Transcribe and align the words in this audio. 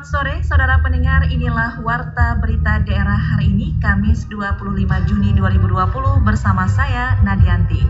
Selamat 0.00 0.16
sore, 0.16 0.36
saudara 0.48 0.80
pendengar. 0.80 1.28
Inilah 1.28 1.84
Warta 1.84 2.32
Berita 2.40 2.80
Daerah 2.80 3.20
hari 3.20 3.52
ini, 3.52 3.76
Kamis 3.84 4.24
25 4.32 4.80
Juni 5.04 5.36
2020 5.36 6.24
bersama 6.24 6.64
saya, 6.64 7.20
Nadianti. 7.20 7.84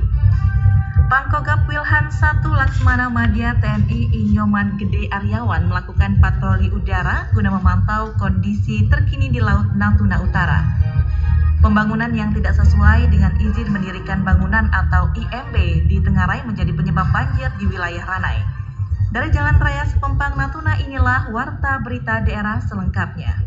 Pangkogap 1.07 1.71
Wilhan 1.71 2.11
1 2.11 2.43
Laksmana 2.43 3.07
Madya 3.15 3.55
TNI 3.63 4.11
Inyoman 4.11 4.75
Gede 4.75 5.07
Aryawan 5.07 5.71
melakukan 5.71 6.19
patroli 6.19 6.75
udara 6.75 7.31
guna 7.31 7.55
memantau 7.55 8.11
kondisi 8.19 8.91
terkini 8.91 9.31
di 9.31 9.39
Laut 9.39 9.71
Natuna 9.79 10.19
Utara. 10.19 10.67
Pembangunan 11.63 12.11
yang 12.11 12.35
tidak 12.35 12.59
sesuai 12.59 13.07
dengan 13.07 13.39
izin 13.39 13.71
mendirikan 13.71 14.27
bangunan 14.27 14.67
atau 14.75 15.15
IMB 15.15 15.87
di 15.87 16.03
Tengarai 16.03 16.43
menjadi 16.43 16.75
penyebab 16.75 17.07
banjir 17.15 17.55
di 17.55 17.71
wilayah 17.71 18.03
Ranai. 18.03 18.60
Dari 19.11 19.27
Jalan 19.35 19.59
Raya 19.59 19.83
Sepempang 19.91 20.39
Natuna 20.39 20.79
inilah 20.79 21.35
warta 21.35 21.83
berita 21.83 22.23
daerah 22.23 22.63
selengkapnya. 22.63 23.43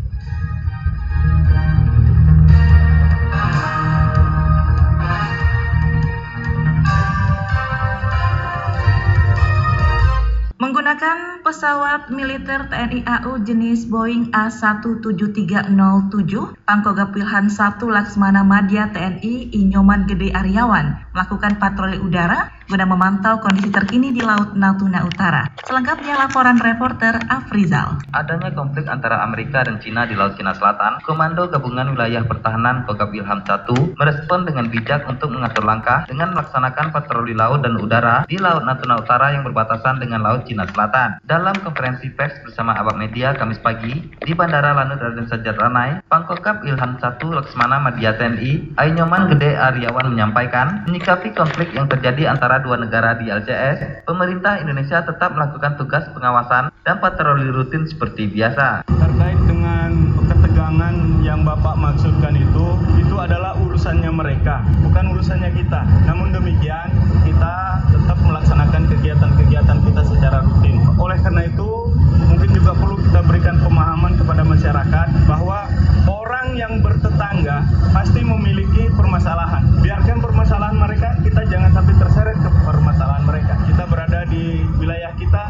Menggunakan 10.59 11.40
pesawat 11.48 12.12
militer 12.12 12.68
TNI 12.68 13.07
AU 13.07 13.40
jenis 13.48 13.88
Boeing 13.88 14.35
A17307, 14.35 16.59
Pangkogap 16.68 17.16
Wilhan 17.16 17.48
1 17.48 17.80
Laksmana 17.84 18.43
Madya 18.43 18.91
TNI 18.91 19.55
Inyoman 19.55 20.12
Gede 20.12 20.35
Aryawan 20.35 21.07
melakukan 21.16 21.55
patroli 21.55 22.04
udara 22.04 22.52
guna 22.73 22.90
memantau 22.90 23.38
kondisi 23.38 23.70
terkini 23.70 24.09
di 24.09 24.26
Laut 24.26 24.58
Natuna 24.58 25.05
Utara. 25.05 25.46
Selengkapnya 25.62 26.18
laporan 26.18 26.57
reporter 26.57 27.21
Afrizal. 27.29 28.02
Adanya 28.18 28.49
konflik 28.49 28.90
antara 28.90 29.21
Amerika 29.21 29.62
dan 29.62 29.77
Cina 29.77 30.10
di 30.10 30.18
Laut 30.18 30.34
Cina 30.41 30.57
Selatan, 30.57 30.98
Komando 31.05 31.46
Gabungan 31.46 31.94
Wilayah 31.94 32.26
Pertahanan 32.26 32.82
Kogab 32.90 33.13
Wilham 33.13 33.46
1 33.46 33.94
merespon 33.94 34.49
dengan 34.49 34.74
bijak 34.74 35.05
untuk 35.05 35.29
mengatur 35.29 35.62
langkah 35.70 36.10
dengan 36.10 36.34
melaksanakan 36.34 36.90
patroli 36.90 37.38
laut 37.38 37.62
dan 37.62 37.77
udara 37.77 38.26
di 38.26 38.41
Laut 38.41 38.66
Natuna 38.66 39.05
Utara 39.05 39.38
yang 39.38 39.46
berbatasan 39.46 40.01
dengan 40.01 40.26
Laut 40.26 40.49
Cina 40.49 40.66
Selatan. 40.74 41.21
Dalam 41.29 41.54
konferensi 41.62 42.10
pers 42.10 42.34
bersama 42.41 42.74
awak 42.74 42.98
media 42.98 43.38
Kamis 43.38 43.62
pagi 43.62 44.01
di 44.18 44.34
Bandara 44.34 44.74
Lanut 44.74 44.98
Raden 44.98 45.29
Sajat 45.29 45.62
Ranai, 45.62 46.01
Pangkogap 46.10 46.66
Ilham 46.66 46.98
1 46.98 47.21
Laksmana 47.21 47.77
Madya 47.85 48.18
TNI 48.18 48.82
Ainyoman 48.82 49.29
Gede 49.29 49.62
Aryawan 49.62 50.10
menyampaikan 50.10 50.90
menyikapi 50.90 51.38
konflik 51.38 51.70
yang 51.77 51.85
terjadi 51.85 52.34
antara 52.34 52.63
dua 52.64 52.80
negara 52.80 53.20
di 53.20 53.28
LCS, 53.28 54.08
pemerintah 54.08 54.58
Indonesia 54.64 55.04
tetap 55.04 55.36
melakukan 55.36 55.76
tugas 55.76 56.08
pengawasan 56.16 56.72
dan 56.88 56.96
patroli 57.04 57.52
rutin 57.52 57.84
seperti 57.84 58.32
biasa. 58.32 58.88
Terkait 58.88 59.40
dengan 59.44 59.92
ketegangan 60.32 60.96
yang 61.22 61.44
Bapak 61.44 61.76
maksudkan 61.76 62.34
itu, 62.40 62.66
itu 62.96 63.16
adalah 63.20 63.60
urusannya 63.60 64.09
mereka, 64.09 64.64
bukan 64.80 65.12
urusannya 65.12 65.52
kita. 65.53 65.84
Namun 66.08 66.31
demikian, 66.31 66.88
kita 67.28 67.84
tetap 67.91 68.18
melaksanakan 68.24 68.88
kegiatan-kegiatan 68.88 69.78
kita 69.84 70.02
secara 70.08 70.40
rutin. 70.47 70.80
Oleh 70.96 71.19
karena 71.19 71.46
itu, 71.52 71.91
mungkin 72.31 72.50
juga 72.56 72.72
perlu 72.80 72.96
kita 73.03 73.22
berikan 73.28 73.59
pemahaman 73.59 74.16
kepada 74.16 74.44
masyarakat 74.47 75.08
bahwa 75.28 75.68
orang 76.08 76.56
yang 76.56 76.80
bertetangga 76.84 77.64
pasti 77.91 78.22
memiliki 78.24 78.90
permasalahan. 78.94 79.64
Biarkan 79.80 80.18
permasalahan 80.19 80.78
mereka, 80.78 81.16
kita 81.24 81.41
jangan 81.47 81.72
sampai 81.72 81.96
terseret 81.97 82.38
ke 82.40 82.50
permasalahan 82.66 83.24
mereka. 83.25 83.53
Kita 83.68 83.84
berada 83.88 84.25
di 84.28 84.63
wilayah 84.80 85.13
kita 85.16 85.44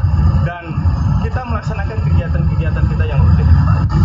dan 0.44 0.64
kita 1.34 1.50
melaksanakan 1.50 1.98
kegiatan-kegiatan 2.06 2.84
kita 2.94 3.04
yang 3.10 3.18
rutin. 3.18 3.42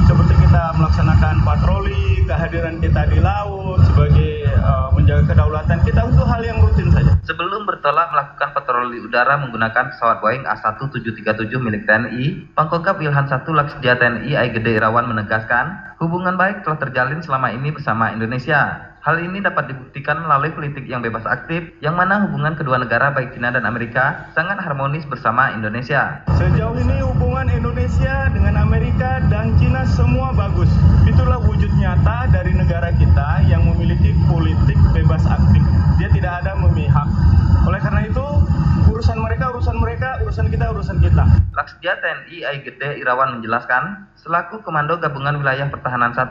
Seperti 0.10 0.34
kita 0.42 0.74
melaksanakan 0.82 1.46
patroli, 1.46 2.26
kehadiran 2.26 2.82
kita 2.82 3.06
di 3.06 3.22
laut 3.22 3.86
sebagai 3.86 4.50
uh, 4.58 4.90
menjaga 5.10 5.34
kedaulatan 5.34 5.80
kita 5.90 6.02
untuk 6.06 6.26
hal 6.30 6.42
yang 6.46 6.62
rutin 6.62 6.86
saja. 6.94 7.18
Sebelum 7.26 7.66
bertolak 7.66 8.14
melakukan 8.14 8.54
patroli 8.54 9.02
udara 9.02 9.42
menggunakan 9.42 9.90
pesawat 9.90 10.22
Boeing 10.22 10.46
A1737 10.46 11.50
milik 11.58 11.90
TNI, 11.90 12.54
Pangkogap 12.54 13.02
Wilhan 13.02 13.26
1 13.26 13.42
Laksdia 13.42 13.98
TNI 13.98 14.38
Ai 14.38 14.54
Gede 14.54 14.78
Irawan 14.78 15.10
menegaskan, 15.10 15.98
hubungan 15.98 16.38
baik 16.38 16.62
telah 16.62 16.78
terjalin 16.78 17.26
selama 17.26 17.50
ini 17.50 17.74
bersama 17.74 18.14
Indonesia. 18.14 18.94
Hal 19.02 19.18
ini 19.18 19.42
dapat 19.42 19.74
dibuktikan 19.74 20.22
melalui 20.22 20.54
politik 20.54 20.86
yang 20.86 21.02
bebas 21.02 21.26
aktif, 21.26 21.74
yang 21.82 21.98
mana 21.98 22.30
hubungan 22.30 22.54
kedua 22.54 22.78
negara 22.78 23.10
baik 23.10 23.34
Cina 23.34 23.50
dan 23.50 23.66
Amerika 23.66 24.30
sangat 24.38 24.62
harmonis 24.62 25.10
bersama 25.10 25.50
Indonesia. 25.58 26.22
Sejauh 26.38 26.78
ini 26.78 27.02
hubungan 27.02 27.50
Indonesia 27.50 28.30
dengan 28.30 28.62
Amerika 28.62 29.26
dan 29.26 29.58
Cina 29.58 29.90
semua 29.90 30.38
bagus. 30.38 30.70
Itulah 31.10 31.42
wujud 31.42 31.74
nyata 31.82 32.30
dari 32.30 32.54
negara 32.54 32.94
kita 32.94 33.42
yang 33.50 33.66
memiliki 33.66 34.14
politik 34.30 34.69
bebas 35.10 35.26
aktif. 35.26 35.66
Dia 35.98 36.06
tidak 36.14 36.46
ada 36.46 36.54
memihak. 36.54 37.10
Oleh 37.66 37.82
karena 37.82 38.06
itu, 38.06 38.22
urusan 38.94 39.18
mereka, 39.18 39.50
urusan 39.50 39.82
mereka, 39.82 40.22
urusan 40.22 40.54
kita, 40.54 40.70
urusan 40.70 41.02
kita. 41.02 41.26
Laksdia 41.58 41.98
TNI 41.98 42.46
Ai 42.46 42.62
Gede 42.62 43.02
Irawan 43.02 43.42
menjelaskan, 43.42 44.06
selaku 44.22 44.62
Komando 44.62 45.02
Gabungan 45.02 45.42
Wilayah 45.42 45.66
Pertahanan 45.74 46.14
1, 46.14 46.30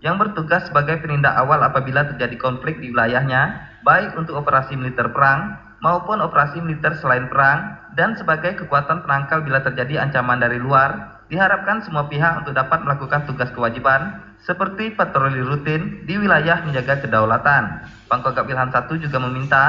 yang 0.00 0.16
bertugas 0.16 0.64
sebagai 0.72 1.04
penindak 1.04 1.36
awal 1.36 1.60
apabila 1.68 2.16
terjadi 2.16 2.40
konflik 2.40 2.80
di 2.80 2.96
wilayahnya, 2.96 3.60
baik 3.84 4.16
untuk 4.16 4.40
operasi 4.40 4.72
militer 4.72 5.12
perang 5.12 5.60
maupun 5.84 6.24
operasi 6.24 6.64
militer 6.64 6.96
selain 6.96 7.28
perang, 7.28 7.76
dan 7.92 8.16
sebagai 8.16 8.56
kekuatan 8.56 9.04
penangkal 9.04 9.44
bila 9.44 9.60
terjadi 9.60 10.00
ancaman 10.00 10.40
dari 10.40 10.56
luar, 10.56 11.13
diharapkan 11.32 11.80
semua 11.84 12.08
pihak 12.08 12.44
untuk 12.44 12.52
dapat 12.52 12.84
melakukan 12.84 13.24
tugas 13.24 13.48
kewajiban 13.52 14.20
seperti 14.44 14.92
patroli 14.92 15.40
rutin 15.40 16.04
di 16.04 16.20
wilayah 16.20 16.60
menjaga 16.64 17.00
kedaulatan. 17.00 17.88
Pangkogap 18.08 18.44
Wilhan 18.44 18.68
1 18.68 18.86
juga 19.00 19.18
meminta 19.24 19.64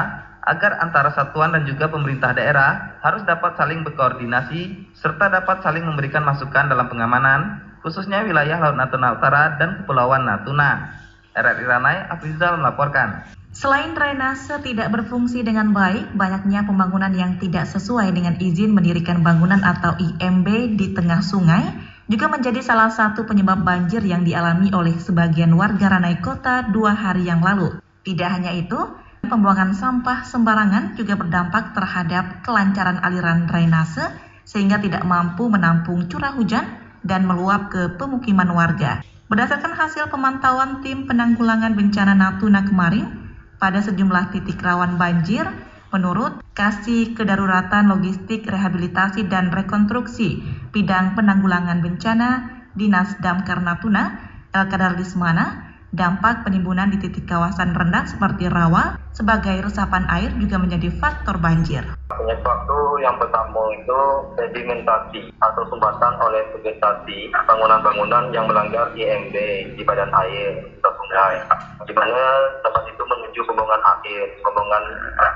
agar 0.46 0.78
antara 0.78 1.10
satuan 1.10 1.50
dan 1.56 1.66
juga 1.66 1.90
pemerintah 1.90 2.30
daerah 2.36 3.00
harus 3.02 3.24
dapat 3.26 3.58
saling 3.58 3.82
berkoordinasi 3.82 4.94
serta 4.94 5.32
dapat 5.32 5.64
saling 5.64 5.82
memberikan 5.82 6.22
masukan 6.22 6.70
dalam 6.70 6.86
pengamanan 6.86 7.66
khususnya 7.82 8.22
wilayah 8.22 8.58
Laut 8.58 8.78
Natuna 8.78 9.14
Utara 9.14 9.58
dan 9.58 9.82
Kepulauan 9.82 10.26
Natuna. 10.26 10.90
RRI 11.36 11.68
Ranai, 11.68 12.08
Afrizal 12.08 12.56
melaporkan. 12.56 13.28
Selain 13.56 13.96
drainase 13.96 14.52
tidak 14.60 14.92
berfungsi 14.92 15.40
dengan 15.40 15.72
baik, 15.72 16.12
banyaknya 16.12 16.68
pembangunan 16.68 17.08
yang 17.16 17.40
tidak 17.40 17.64
sesuai 17.64 18.12
dengan 18.12 18.36
izin 18.36 18.76
mendirikan 18.76 19.24
bangunan 19.24 19.64
atau 19.64 19.96
IMB 19.96 20.76
di 20.76 20.92
tengah 20.92 21.24
sungai 21.24 21.64
juga 22.04 22.28
menjadi 22.28 22.60
salah 22.60 22.92
satu 22.92 23.24
penyebab 23.24 23.64
banjir 23.64 24.04
yang 24.04 24.28
dialami 24.28 24.68
oleh 24.76 24.92
sebagian 25.00 25.56
warga 25.56 25.88
Ranai 25.88 26.20
Kota 26.20 26.68
dua 26.68 26.92
hari 26.92 27.32
yang 27.32 27.40
lalu. 27.40 27.80
Tidak 28.04 28.28
hanya 28.28 28.52
itu, 28.52 28.76
pembuangan 29.24 29.72
sampah 29.72 30.28
sembarangan 30.28 30.92
juga 30.92 31.16
berdampak 31.16 31.72
terhadap 31.72 32.44
kelancaran 32.44 33.00
aliran 33.00 33.48
drainase 33.48 34.04
sehingga 34.44 34.84
tidak 34.84 35.00
mampu 35.08 35.48
menampung 35.48 36.04
curah 36.12 36.36
hujan 36.36 36.76
dan 37.08 37.24
meluap 37.24 37.72
ke 37.72 37.96
pemukiman 37.96 38.52
warga. 38.52 39.00
Berdasarkan 39.32 39.72
hasil 39.72 40.12
pemantauan 40.12 40.84
tim 40.84 41.08
penanggulangan 41.08 41.72
bencana 41.72 42.12
Natuna 42.12 42.62
kemarin, 42.62 43.25
pada 43.56 43.80
sejumlah 43.82 44.32
titik 44.32 44.60
rawan 44.60 45.00
banjir, 45.00 45.48
menurut 45.90 46.44
Kasih 46.52 47.16
Kedaruratan 47.16 47.88
Logistik 47.88 48.44
Rehabilitasi 48.44 49.28
dan 49.28 49.52
Rekonstruksi 49.52 50.44
Bidang 50.72 51.16
Penanggulangan 51.16 51.80
Bencana 51.80 52.30
Dinas 52.76 53.16
Damkar 53.24 53.64
Natuna, 53.64 54.20
El 54.52 54.68
Kadar 54.68 54.96
Lismana, 55.00 55.65
Dampak 55.94 56.42
penimbunan 56.42 56.90
di 56.90 56.98
titik 56.98 57.30
kawasan 57.30 57.70
rendah 57.70 58.10
seperti 58.10 58.50
rawa 58.50 58.98
sebagai 59.14 59.62
resapan 59.62 60.02
air 60.10 60.34
juga 60.34 60.58
menjadi 60.58 60.90
faktor 60.98 61.38
banjir. 61.38 61.86
Itu 62.10 62.80
yang 62.98 63.14
pertama 63.22 63.62
itu 63.70 64.00
sedimentasi 64.34 65.30
atau 65.38 65.62
sumbatan 65.70 66.18
oleh 66.18 66.42
vegetasi 66.58 67.30
bangunan-bangunan 67.46 68.34
yang 68.34 68.50
melanggar 68.50 68.90
IMB 68.98 69.34
di 69.78 69.82
badan 69.86 70.10
air 70.26 70.58
atau 70.82 70.92
sungai. 70.98 71.38
Di 71.86 71.94
mana 71.94 72.22
tempat 72.66 72.82
itu 72.90 73.02
menuju 73.06 73.40
pembuangan 73.46 73.82
air, 74.02 74.26
pembuangan 74.42 74.84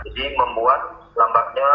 jadi 0.03 0.35
membuat 0.35 0.81
lambatnya 1.14 1.70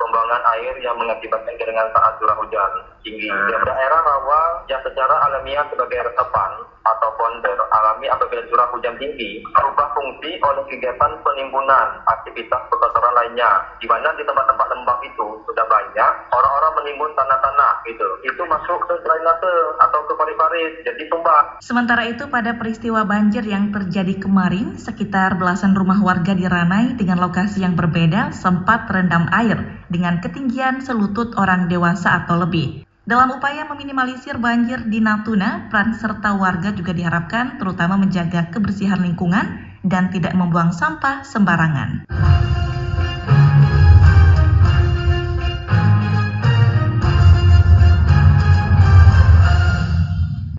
pembuangan 0.00 0.42
air 0.56 0.74
yang 0.80 0.96
mengakibatkan 0.96 1.54
keringan 1.60 1.92
saat 1.92 2.16
curah 2.16 2.36
hujan. 2.40 2.72
Tinggi. 3.04 3.28
Di 3.28 3.54
daerah 3.60 4.00
rawa 4.00 4.64
yang 4.72 4.80
secara 4.80 5.28
alamiah 5.28 5.68
sebagai 5.68 6.08
resapan 6.08 6.50
atau 6.80 7.08
ponder 7.20 7.58
alami 7.70 8.08
apabila 8.08 8.40
curah 8.48 8.68
hujan 8.72 8.96
tinggi 8.96 9.44
berubah 9.52 9.92
fungsi 9.92 10.40
oleh 10.40 10.64
kegiatan 10.72 11.12
penimbunan 11.20 12.00
aktivitas 12.08 12.60
perkotoran 12.72 13.12
lainnya 13.12 13.68
di 13.78 13.86
mana 13.86 14.16
di 14.16 14.24
tempat-tempat 14.24 14.66
lembab 14.72 14.98
itu 15.04 15.44
sudah 15.44 15.66
banyak 15.68 16.12
orang-orang 16.32 16.72
menimbun 16.80 17.12
tanah-tanah 17.12 17.84
gitu. 17.84 18.08
Itu 18.24 18.42
masuk 18.48 18.80
ke 18.88 18.94
drainase 19.04 19.54
atau 19.80 20.00
ke 20.08 20.12
parit-parit 20.16 20.72
jadi 20.84 21.02
sumbat 21.12 21.60
sementara 21.60 22.08
itu 22.08 22.24
pada 22.28 22.56
peristiwa 22.56 23.04
banjir 23.04 23.44
yang 23.44 23.72
terjadi 23.72 24.16
kemarin 24.16 24.76
sekitar 24.80 25.36
belasan 25.36 25.76
rumah 25.76 26.00
warga 26.00 26.32
di 26.32 26.48
Ranai 26.48 26.96
dengan 26.96 27.20
lokasi 27.20 27.64
yang 27.64 27.76
berbeda 27.76 28.32
sempat 28.32 28.88
terendam 28.88 29.28
air 29.32 29.84
dengan 29.90 30.22
ketinggian 30.22 30.80
selutut 30.80 31.34
orang 31.36 31.66
dewasa 31.66 32.24
atau 32.24 32.38
lebih 32.40 32.86
Dalam 33.04 33.34
upaya 33.34 33.66
meminimalisir 33.66 34.38
banjir 34.38 34.86
di 34.86 35.02
Natuna, 35.02 35.66
peran 35.66 35.98
serta 35.98 36.38
warga 36.38 36.70
juga 36.70 36.94
diharapkan 36.94 37.58
terutama 37.58 37.98
menjaga 37.98 38.54
kebersihan 38.54 39.02
lingkungan 39.02 39.66
dan 39.82 40.14
tidak 40.14 40.30
membuang 40.38 40.70
sampah 40.70 41.26
sembarangan. 41.26 42.06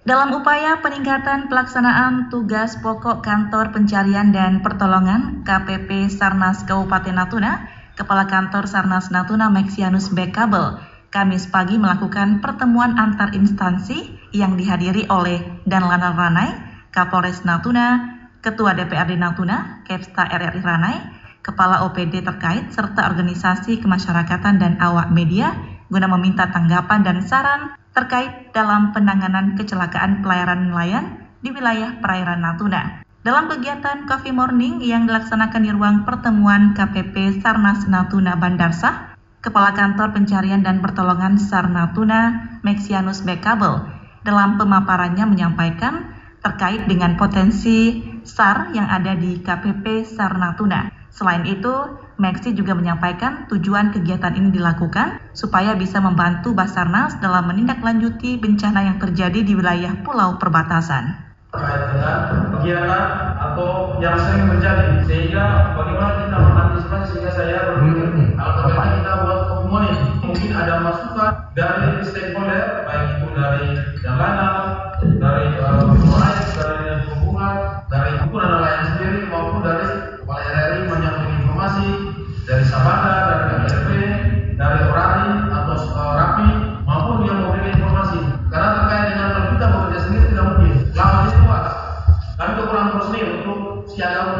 Dalam 0.01 0.35
upaya 0.35 0.83
peningkatan 0.83 1.47
pelaksanaan 1.47 2.27
tugas 2.27 2.75
pokok 2.83 3.23
Kantor 3.23 3.71
Pencarian 3.71 4.35
dan 4.35 4.59
Pertolongan 4.59 5.47
KPP 5.47 6.11
Sarnas 6.11 6.67
Kabupaten 6.67 7.15
Natuna, 7.15 7.69
Kepala 8.01 8.25
Kantor 8.25 8.65
Sarnas 8.65 9.13
Natuna 9.13 9.53
Maxianus 9.53 10.09
Bekabel 10.09 10.81
Kamis 11.13 11.45
pagi 11.53 11.77
melakukan 11.77 12.41
pertemuan 12.41 12.97
antar 12.97 13.29
instansi 13.37 14.09
yang 14.33 14.57
dihadiri 14.57 15.05
oleh 15.05 15.37
Dan 15.69 15.85
Lana 15.85 16.09
Ranai, 16.09 16.49
Kapolres 16.89 17.45
Natuna, 17.45 18.17
Ketua 18.41 18.73
DPRD 18.73 19.21
Natuna, 19.21 19.85
Kepsta 19.85 20.25
RRI 20.33 20.65
Ranai, 20.65 20.97
Kepala 21.45 21.85
OPD 21.85 22.25
terkait, 22.25 22.73
serta 22.73 23.05
organisasi 23.05 23.77
kemasyarakatan 23.85 24.57
dan 24.57 24.81
awak 24.81 25.13
media 25.13 25.53
guna 25.93 26.09
meminta 26.09 26.49
tanggapan 26.49 27.05
dan 27.05 27.21
saran 27.21 27.77
terkait 27.93 28.49
dalam 28.49 28.97
penanganan 28.97 29.53
kecelakaan 29.53 30.25
pelayaran 30.25 30.73
nelayan 30.73 31.21
di 31.45 31.53
wilayah 31.53 32.01
perairan 32.01 32.41
Natuna. 32.41 33.05
Dalam 33.21 33.53
kegiatan 33.53 34.09
Coffee 34.09 34.33
Morning 34.33 34.81
yang 34.81 35.05
dilaksanakan 35.05 35.61
di 35.61 35.69
ruang 35.69 36.09
pertemuan 36.09 36.73
KPP 36.73 37.37
Sarnas 37.37 37.85
Natuna 37.85 38.33
Bandarsah, 38.33 39.13
Kepala 39.45 39.77
Kantor 39.77 40.09
Pencarian 40.09 40.65
dan 40.65 40.81
Pertolongan 40.81 41.37
SAR 41.37 41.69
Natuna, 41.69 42.57
Mexianus 42.65 43.21
Bekabel, 43.21 43.85
dalam 44.25 44.57
pemaparannya 44.57 45.29
menyampaikan 45.29 46.17
terkait 46.41 46.89
dengan 46.89 47.13
potensi 47.13 48.01
SAR 48.25 48.73
yang 48.73 48.89
ada 48.89 49.13
di 49.13 49.37
KPP 49.37 50.01
SAR 50.01 50.41
Natuna. 50.41 50.89
Selain 51.13 51.45
itu, 51.45 51.69
Mexi 52.17 52.57
juga 52.57 52.73
menyampaikan 52.73 53.45
tujuan 53.53 53.93
kegiatan 53.93 54.33
ini 54.33 54.49
dilakukan 54.49 55.21
supaya 55.37 55.77
bisa 55.77 56.01
membantu 56.01 56.57
Basarnas 56.57 57.21
dalam 57.21 57.53
menindaklanjuti 57.53 58.41
bencana 58.41 58.81
yang 58.89 58.97
terjadi 58.97 59.45
di 59.45 59.53
wilayah 59.53 59.93
pulau 60.01 60.41
perbatasan. 60.41 61.30
Terkait 61.51 61.83
dengan 61.91 62.17
kegiatan 62.55 63.03
atau 63.35 63.99
yang 63.99 64.15
sering 64.15 64.47
terjadi, 64.55 65.03
sehingga 65.03 65.75
bagaimana 65.75 66.23
kita 66.23 66.37
mengantisipasi 66.39 67.05
sehingga 67.11 67.31
saya 67.35 67.57
berpikir 67.67 68.07
hmm. 68.07 68.39
kalau 68.39 68.71
kita 68.71 69.11
buat 69.19 69.39
komunik 69.51 69.95
mungkin 70.23 70.51
ada 70.55 70.75
masukan 70.79 71.31
dari 71.51 71.99
stakeholder 72.07 72.87
baik 72.87 73.07
itu 73.19 73.27
dari 73.35 73.67
Jalana, 73.99 74.20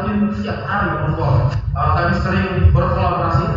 mungkin 0.02 0.34
setiap 0.34 0.66
hari 0.66 0.90
on 0.98 1.14
Uh, 1.72 1.96
kami 1.96 2.12
sering 2.20 2.68
berkolaborasi 2.68 3.48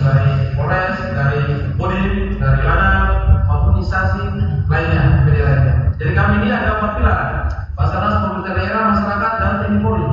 dari 0.00 0.56
Polres, 0.56 0.96
dari 1.12 1.68
Kodim, 1.76 2.40
dari 2.40 2.60
Lana, 2.64 2.92
maupun 3.44 3.84
instansi 3.84 4.24
lainnya, 4.72 5.20
PD 5.28 5.36
lainnya. 5.36 5.74
Jadi 6.00 6.12
kami 6.16 6.32
ini 6.40 6.48
ada 6.48 6.80
empat 6.80 6.92
pilar, 6.96 7.20
Basarnas, 7.76 8.24
pemerintah 8.24 8.54
daerah, 8.56 8.82
masyarakat, 8.88 9.32
dan 9.36 9.52
TNI 9.60 9.78
Polri. 9.84 10.06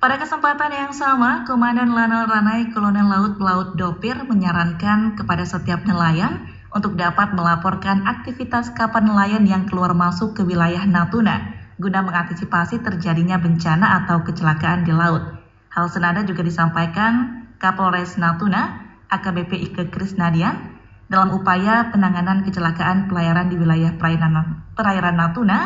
Pada 0.00 0.16
kesempatan 0.16 0.72
yang 0.72 0.92
sama, 0.96 1.44
Komandan 1.44 1.92
Lanal 1.92 2.24
Ranai 2.24 2.72
Kolonel 2.72 3.04
Laut 3.04 3.36
Pelaut 3.36 3.76
Dopir 3.76 4.16
menyarankan 4.24 5.12
kepada 5.20 5.44
setiap 5.44 5.84
nelayan 5.84 6.48
untuk 6.72 6.96
dapat 6.96 7.36
melaporkan 7.36 8.00
aktivitas 8.08 8.72
kapal 8.72 9.04
nelayan 9.04 9.44
yang 9.44 9.68
keluar 9.68 9.92
masuk 9.92 10.32
ke 10.32 10.40
wilayah 10.40 10.88
Natuna 10.88 11.57
guna 11.78 12.02
mengantisipasi 12.02 12.82
terjadinya 12.82 13.38
bencana 13.38 14.04
atau 14.04 14.26
kecelakaan 14.26 14.82
di 14.82 14.90
laut. 14.90 15.22
Hal 15.70 15.86
senada 15.86 16.26
juga 16.26 16.42
disampaikan 16.42 17.46
Kapolres 17.62 18.18
Natuna, 18.18 18.82
AKBP 19.08 19.70
Ike 19.70 19.94
Krisnadian, 19.94 20.78
dalam 21.06 21.32
upaya 21.32 21.88
penanganan 21.94 22.44
kecelakaan 22.44 23.06
pelayaran 23.08 23.48
di 23.48 23.56
wilayah 23.56 23.94
perairan, 23.94 24.66
perairan 24.74 25.16
Natuna, 25.16 25.58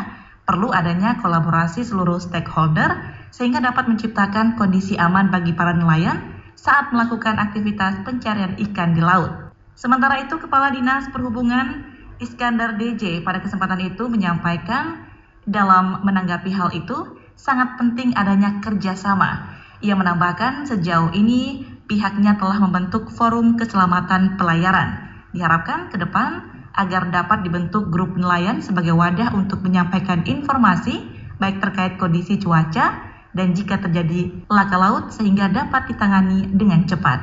perlu 0.45 0.69
adanya 0.69 1.17
kolaborasi 1.19 1.81
seluruh 1.81 2.21
stakeholder 2.21 2.93
sehingga 3.33 3.59
dapat 3.59 3.89
menciptakan 3.89 4.55
kondisi 4.55 4.95
aman 4.95 5.33
bagi 5.33 5.51
para 5.57 5.73
nelayan 5.73 6.45
saat 6.53 6.93
melakukan 6.93 7.41
aktivitas 7.41 8.05
pencarian 8.05 8.55
ikan 8.69 8.93
di 8.93 9.01
laut. 9.01 9.51
Sementara 9.73 10.21
itu, 10.21 10.37
Kepala 10.37 10.69
Dinas 10.69 11.09
Perhubungan 11.09 11.89
Iskandar 12.21 12.77
DJ 12.77 13.25
pada 13.25 13.41
kesempatan 13.41 13.81
itu 13.83 14.05
menyampaikan 14.05 15.12
dalam 15.43 16.01
menanggapi 16.05 16.51
hal 16.51 16.71
itu 16.71 17.19
sangat 17.35 17.75
penting 17.77 18.15
adanya 18.15 18.63
kerjasama 18.63 19.53
ia 19.83 19.99
menambahkan 19.99 20.63
sejauh 20.63 21.11
ini 21.11 21.67
pihaknya 21.91 22.39
telah 22.39 22.55
membentuk 22.63 23.11
forum 23.11 23.59
keselamatan 23.59 24.39
pelayaran. 24.39 25.11
Diharapkan 25.35 25.91
ke 25.91 25.99
depan 25.99 26.39
agar 26.71 27.11
dapat 27.11 27.43
dibentuk 27.43 27.91
grup 27.91 28.15
nelayan 28.15 28.63
sebagai 28.63 28.95
wadah 28.95 29.35
untuk 29.35 29.59
menyampaikan 29.59 30.23
informasi 30.23 31.03
baik 31.35 31.59
terkait 31.59 31.99
kondisi 31.99 32.39
cuaca 32.39 33.11
dan 33.35 33.51
jika 33.51 33.75
terjadi 33.83 34.47
laka 34.47 34.77
laut 34.79 35.11
sehingga 35.11 35.51
dapat 35.51 35.91
ditangani 35.91 36.47
dengan 36.55 36.87
cepat. 36.87 37.19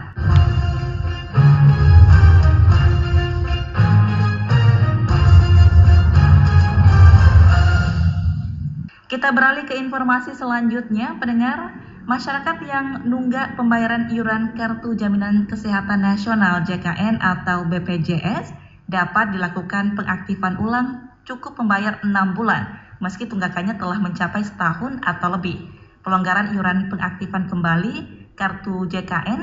Kita 9.10 9.34
beralih 9.34 9.66
ke 9.66 9.74
informasi 9.74 10.38
selanjutnya, 10.38 11.18
pendengar. 11.18 11.74
Masyarakat 12.06 12.62
yang 12.62 13.10
nunggak 13.10 13.58
pembayaran 13.58 14.06
iuran 14.06 14.54
Kartu 14.54 14.94
Jaminan 14.94 15.50
Kesehatan 15.50 16.06
Nasional 16.06 16.62
JKN 16.62 17.18
atau 17.18 17.66
BPJS 17.66 18.54
dapat 18.86 19.34
dilakukan 19.34 19.98
pengaktifan 19.98 20.62
ulang 20.62 21.10
cukup 21.26 21.58
membayar 21.58 21.98
6 22.06 22.38
bulan 22.38 22.78
meski 23.02 23.26
tunggakannya 23.26 23.82
telah 23.82 23.98
mencapai 23.98 24.46
setahun 24.46 25.02
atau 25.02 25.28
lebih. 25.34 25.58
Pelonggaran 26.06 26.54
iuran 26.54 26.86
pengaktifan 26.86 27.50
kembali 27.50 27.94
kartu 28.38 28.86
JKN 28.86 29.40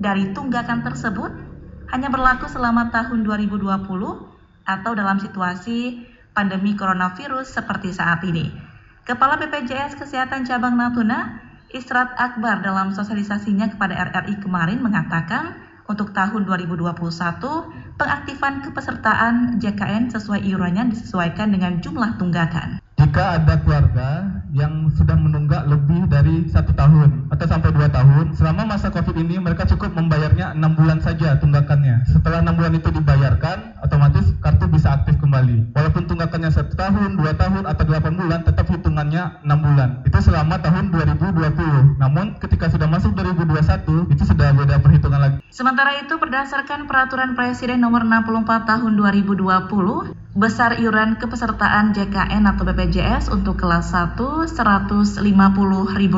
dari 0.00 0.32
tunggakan 0.32 0.88
tersebut 0.88 1.28
hanya 1.92 2.08
berlaku 2.08 2.48
selama 2.48 2.88
tahun 2.88 3.28
2020 3.28 3.60
atau 4.64 4.92
dalam 4.96 5.20
situasi 5.20 6.00
pandemi 6.32 6.72
coronavirus 6.72 7.60
seperti 7.60 7.92
saat 7.92 8.24
ini. 8.24 8.71
Kepala 9.02 9.34
BPJS 9.34 9.98
Kesehatan 9.98 10.46
Cabang 10.46 10.78
Natuna, 10.78 11.42
Istrat 11.74 12.14
Akbar 12.14 12.62
dalam 12.62 12.94
sosialisasinya 12.94 13.74
kepada 13.74 13.98
RRI 13.98 14.38
kemarin 14.38 14.78
mengatakan 14.78 15.58
untuk 15.90 16.14
tahun 16.14 16.46
2021 16.46 16.94
pengaktifan 17.98 18.62
kepesertaan 18.62 19.58
JKN 19.58 20.06
sesuai 20.06 20.46
iurannya 20.46 20.94
disesuaikan 20.94 21.50
dengan 21.50 21.82
jumlah 21.82 22.14
tunggakan 22.14 22.78
jika 23.12 23.36
ada 23.36 23.60
keluarga 23.60 24.24
yang 24.56 24.88
sudah 24.96 25.12
menunggak 25.20 25.68
lebih 25.68 26.08
dari 26.08 26.48
satu 26.48 26.72
tahun 26.72 27.28
atau 27.28 27.44
sampai 27.44 27.68
dua 27.68 27.90
tahun, 27.92 28.32
selama 28.32 28.72
masa 28.72 28.88
COVID 28.88 29.20
ini 29.20 29.36
mereka 29.36 29.68
cukup 29.68 29.92
membayarnya 29.92 30.56
enam 30.56 30.72
bulan 30.72 30.96
saja 30.96 31.36
tunggakannya. 31.36 32.08
Setelah 32.08 32.40
enam 32.40 32.56
bulan 32.56 32.72
itu 32.72 32.88
dibayarkan, 32.88 33.84
otomatis 33.84 34.32
kartu 34.40 34.64
bisa 34.64 34.96
aktif 34.96 35.20
kembali. 35.20 35.76
Walaupun 35.76 36.08
tunggakannya 36.08 36.56
satu 36.56 36.72
tahun, 36.72 37.20
dua 37.20 37.36
tahun, 37.36 37.68
atau 37.68 37.84
delapan 37.84 38.12
bulan, 38.16 38.40
hitungannya 38.92 39.40
enam 39.48 39.58
bulan. 39.64 39.90
Itu 40.04 40.20
selama 40.20 40.60
tahun 40.60 40.92
2020. 40.92 41.96
Namun 41.96 42.36
ketika 42.36 42.68
sudah 42.68 42.84
masuk 42.84 43.16
2021, 43.16 44.12
itu 44.12 44.22
sudah 44.28 44.52
beda 44.52 44.84
perhitungan 44.84 45.16
lagi. 45.16 45.36
Sementara 45.48 45.96
itu, 45.96 46.20
berdasarkan 46.20 46.84
peraturan 46.84 47.32
Presiden 47.32 47.80
nomor 47.80 48.04
64 48.04 48.68
tahun 48.68 48.92
2020, 49.00 50.12
Besar 50.32 50.80
iuran 50.80 51.20
kepesertaan 51.20 51.92
JKN 51.92 52.48
atau 52.48 52.64
BPJS 52.64 53.28
untuk 53.28 53.60
kelas 53.60 53.92
1 53.92 54.16
Rp150.000, 54.48 56.16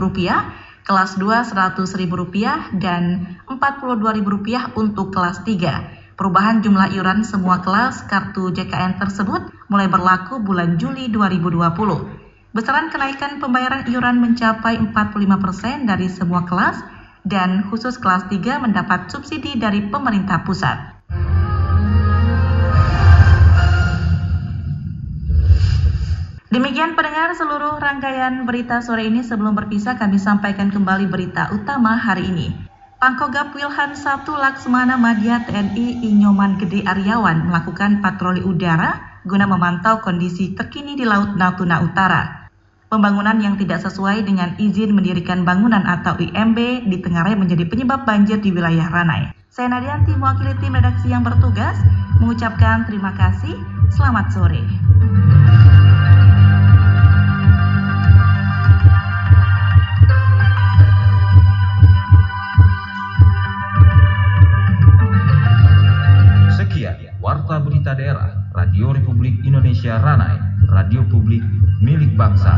kelas 0.86 1.10
2 1.18 1.50
Rp100.000 1.50 2.78
dan 2.78 3.02
Rp42.000 3.50 4.78
untuk 4.78 5.10
kelas 5.10 5.42
3. 5.42 6.14
Perubahan 6.14 6.62
jumlah 6.62 6.94
iuran 6.94 7.26
semua 7.26 7.58
kelas 7.58 8.06
kartu 8.06 8.54
JKN 8.54 9.02
tersebut 9.02 9.50
mulai 9.66 9.90
berlaku 9.90 10.38
bulan 10.38 10.78
Juli 10.78 11.10
2020. 11.10 12.23
Besaran 12.54 12.86
kenaikan 12.86 13.42
pembayaran 13.42 13.90
iuran 13.90 14.22
mencapai 14.22 14.78
45% 14.78 15.90
dari 15.90 16.06
semua 16.06 16.46
kelas 16.46 16.86
dan 17.26 17.66
khusus 17.66 17.98
kelas 17.98 18.30
3 18.30 18.62
mendapat 18.62 19.10
subsidi 19.10 19.58
dari 19.58 19.82
pemerintah 19.90 20.46
pusat. 20.46 21.02
Demikian 26.54 26.94
pendengar 26.94 27.34
seluruh 27.34 27.82
rangkaian 27.82 28.46
berita 28.46 28.78
sore 28.78 29.10
ini 29.10 29.26
sebelum 29.26 29.58
berpisah 29.58 29.98
kami 29.98 30.22
sampaikan 30.22 30.70
kembali 30.70 31.10
berita 31.10 31.50
utama 31.50 31.98
hari 31.98 32.30
ini. 32.30 32.54
Pangkogap 33.02 33.50
Wilhan 33.58 33.98
1 33.98 34.22
Laksmana 34.30 34.94
Madya 34.94 35.42
TNI 35.42 36.06
Inyoman 36.06 36.62
Gede 36.62 36.86
Aryawan 36.86 37.50
melakukan 37.50 37.98
patroli 37.98 38.46
udara 38.46 39.18
guna 39.26 39.50
memantau 39.50 39.98
kondisi 40.04 40.54
terkini 40.54 40.94
di 40.94 41.02
Laut 41.02 41.34
Natuna 41.34 41.82
Utara. 41.82 42.43
Pembangunan 42.94 43.42
yang 43.42 43.58
tidak 43.58 43.82
sesuai 43.82 44.22
dengan 44.22 44.54
izin 44.54 44.94
mendirikan 44.94 45.42
bangunan 45.42 45.82
atau 45.82 46.14
IMB 46.14 46.86
di 46.86 47.02
Tenggarai 47.02 47.34
menjadi 47.34 47.66
penyebab 47.66 48.06
banjir 48.06 48.38
di 48.38 48.54
wilayah 48.54 48.86
Ranai. 48.86 49.34
Saya 49.50 49.66
Nadianti 49.66 50.14
mewakili 50.14 50.54
tim 50.62 50.78
redaksi 50.78 51.10
yang 51.10 51.26
bertugas 51.26 51.74
mengucapkan 52.22 52.86
terima 52.86 53.10
kasih. 53.18 53.58
Selamat 53.90 54.30
sore. 54.30 54.62
Sekian 66.54 67.10
Warta 67.18 67.58
Berita 67.58 67.98
Daerah 67.98 68.54
Radio 68.54 68.94
Republik 68.94 69.42
Indonesia 69.42 69.98
Ranai, 69.98 70.38
radio 70.70 71.02
publik 71.10 71.42
milik 71.80 72.12
bangsa. 72.14 72.54